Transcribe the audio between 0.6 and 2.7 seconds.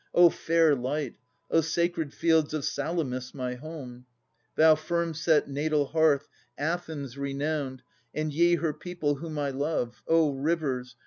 light! sacred fields of